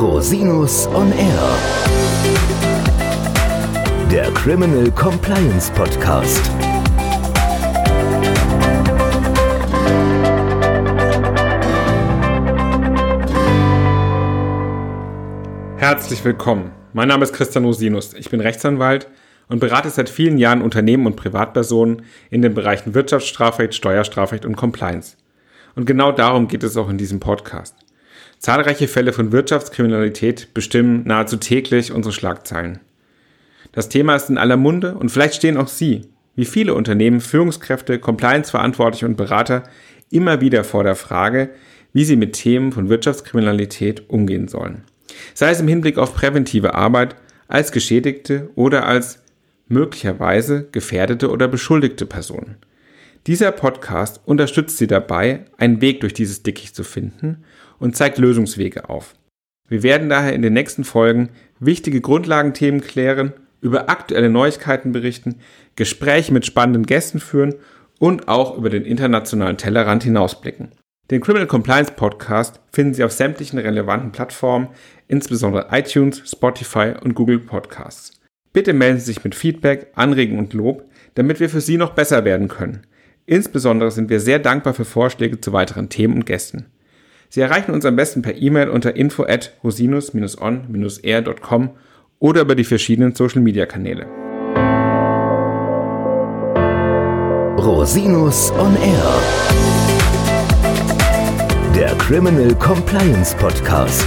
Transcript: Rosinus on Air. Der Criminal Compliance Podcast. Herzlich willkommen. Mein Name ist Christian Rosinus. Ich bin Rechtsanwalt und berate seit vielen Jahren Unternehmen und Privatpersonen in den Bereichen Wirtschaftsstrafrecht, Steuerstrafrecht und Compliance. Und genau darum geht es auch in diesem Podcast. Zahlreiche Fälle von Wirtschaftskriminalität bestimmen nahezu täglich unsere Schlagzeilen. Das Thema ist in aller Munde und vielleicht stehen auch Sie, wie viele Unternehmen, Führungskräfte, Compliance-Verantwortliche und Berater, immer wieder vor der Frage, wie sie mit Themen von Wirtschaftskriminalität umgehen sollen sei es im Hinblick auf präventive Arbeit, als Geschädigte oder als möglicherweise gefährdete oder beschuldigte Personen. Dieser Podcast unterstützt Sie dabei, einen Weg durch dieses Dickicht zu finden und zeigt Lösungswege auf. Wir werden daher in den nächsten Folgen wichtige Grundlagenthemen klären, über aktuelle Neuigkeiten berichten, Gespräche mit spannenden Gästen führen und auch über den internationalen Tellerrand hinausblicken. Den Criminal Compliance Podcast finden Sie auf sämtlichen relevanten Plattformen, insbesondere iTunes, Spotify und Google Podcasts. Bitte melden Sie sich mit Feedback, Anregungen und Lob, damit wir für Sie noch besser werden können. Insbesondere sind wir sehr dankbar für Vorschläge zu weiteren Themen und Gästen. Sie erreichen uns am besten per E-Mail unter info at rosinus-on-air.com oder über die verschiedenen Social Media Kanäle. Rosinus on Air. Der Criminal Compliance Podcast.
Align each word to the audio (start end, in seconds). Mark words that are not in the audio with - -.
Rosinus 0.00 0.86
on 0.94 1.12
Air. 1.12 1.58
Der 4.10 4.30
Criminal 4.32 4.90
Compliance 4.92 5.70
Podcast. 5.72 6.40
Herzlich 15.76 16.24
willkommen. 16.24 16.70
Mein 16.94 17.08
Name 17.08 17.24
ist 17.24 17.34
Christian 17.34 17.66
Rosinus. 17.66 18.14
Ich 18.14 18.30
bin 18.30 18.40
Rechtsanwalt 18.40 19.06
und 19.48 19.60
berate 19.60 19.90
seit 19.90 20.08
vielen 20.08 20.38
Jahren 20.38 20.62
Unternehmen 20.62 21.04
und 21.04 21.16
Privatpersonen 21.16 22.06
in 22.30 22.40
den 22.40 22.54
Bereichen 22.54 22.94
Wirtschaftsstrafrecht, 22.94 23.74
Steuerstrafrecht 23.74 24.46
und 24.46 24.56
Compliance. 24.56 25.18
Und 25.76 25.84
genau 25.84 26.10
darum 26.10 26.48
geht 26.48 26.62
es 26.62 26.78
auch 26.78 26.88
in 26.88 26.96
diesem 26.96 27.20
Podcast. 27.20 27.76
Zahlreiche 28.40 28.88
Fälle 28.88 29.12
von 29.12 29.30
Wirtschaftskriminalität 29.30 30.52
bestimmen 30.52 31.04
nahezu 31.06 31.36
täglich 31.36 31.92
unsere 31.92 32.12
Schlagzeilen. 32.12 32.80
Das 33.70 33.88
Thema 33.88 34.16
ist 34.16 34.28
in 34.28 34.38
aller 34.38 34.56
Munde 34.56 34.94
und 34.94 35.10
vielleicht 35.10 35.36
stehen 35.36 35.56
auch 35.56 35.68
Sie, 35.68 36.08
wie 36.34 36.44
viele 36.44 36.74
Unternehmen, 36.74 37.20
Führungskräfte, 37.20 38.00
Compliance-Verantwortliche 38.00 39.06
und 39.06 39.16
Berater, 39.16 39.62
immer 40.10 40.40
wieder 40.40 40.64
vor 40.64 40.82
der 40.82 40.96
Frage, 40.96 41.50
wie 41.92 42.04
sie 42.04 42.16
mit 42.16 42.32
Themen 42.32 42.72
von 42.72 42.88
Wirtschaftskriminalität 42.88 44.10
umgehen 44.10 44.48
sollen 44.48 44.82
sei 45.34 45.50
es 45.50 45.60
im 45.60 45.68
Hinblick 45.68 45.98
auf 45.98 46.14
präventive 46.14 46.74
Arbeit, 46.74 47.16
als 47.48 47.72
Geschädigte 47.72 48.50
oder 48.54 48.86
als 48.86 49.22
möglicherweise 49.68 50.68
gefährdete 50.70 51.30
oder 51.30 51.48
beschuldigte 51.48 52.06
Personen. 52.06 52.56
Dieser 53.26 53.52
Podcast 53.52 54.20
unterstützt 54.24 54.78
Sie 54.78 54.86
dabei, 54.86 55.44
einen 55.58 55.80
Weg 55.80 56.00
durch 56.00 56.14
dieses 56.14 56.42
Dickicht 56.42 56.74
zu 56.74 56.84
finden 56.84 57.44
und 57.80 57.96
zeigt 57.96 58.18
Lösungswege 58.18 58.88
auf. 58.88 59.14
Wir 59.68 59.82
werden 59.82 60.08
daher 60.08 60.32
in 60.32 60.42
den 60.42 60.52
nächsten 60.52 60.84
Folgen 60.84 61.30
wichtige 61.58 62.00
Grundlagenthemen 62.00 62.80
klären, 62.80 63.32
über 63.60 63.90
aktuelle 63.90 64.30
Neuigkeiten 64.30 64.92
berichten, 64.92 65.36
Gespräche 65.76 66.32
mit 66.32 66.46
spannenden 66.46 66.86
Gästen 66.86 67.20
führen 67.20 67.54
und 67.98 68.28
auch 68.28 68.56
über 68.56 68.70
den 68.70 68.84
internationalen 68.84 69.56
Tellerrand 69.56 70.02
hinausblicken. 70.04 70.68
Den 71.10 71.20
Criminal 71.20 71.48
Compliance 71.48 71.92
Podcast 71.92 72.60
finden 72.72 72.94
Sie 72.94 73.02
auf 73.02 73.12
sämtlichen 73.12 73.58
relevanten 73.58 74.12
Plattformen, 74.12 74.68
insbesondere 75.08 75.68
iTunes, 75.72 76.22
Spotify 76.24 76.94
und 77.02 77.14
Google 77.14 77.40
Podcasts. 77.40 78.20
Bitte 78.52 78.72
melden 78.72 78.98
Sie 78.98 79.06
sich 79.06 79.24
mit 79.24 79.34
Feedback, 79.34 79.88
Anregungen 79.94 80.44
und 80.44 80.54
Lob, 80.54 80.84
damit 81.14 81.40
wir 81.40 81.50
für 81.50 81.60
Sie 81.60 81.76
noch 81.76 81.90
besser 81.90 82.24
werden 82.24 82.48
können. 82.48 82.86
Insbesondere 83.26 83.90
sind 83.90 84.08
wir 84.08 84.20
sehr 84.20 84.38
dankbar 84.38 84.74
für 84.74 84.84
Vorschläge 84.84 85.40
zu 85.40 85.52
weiteren 85.52 85.88
Themen 85.88 86.14
und 86.14 86.26
Gästen. 86.26 86.66
Sie 87.32 87.40
erreichen 87.40 87.70
uns 87.70 87.84
am 87.84 87.94
besten 87.94 88.22
per 88.22 88.34
E-Mail 88.34 88.70
unter 88.70 88.96
info 88.96 89.22
at 89.22 89.52
rosinus-on-air.com 89.62 91.70
oder 92.18 92.40
über 92.40 92.56
die 92.56 92.64
verschiedenen 92.64 93.14
Social 93.14 93.40
Media 93.40 93.66
Kanäle. 93.66 94.06
Rosinus 97.56 98.50
on 98.58 98.76
Air. 98.82 99.14
Der 101.76 101.94
Criminal 101.98 102.52
Compliance 102.56 103.36
Podcast. 103.36 104.04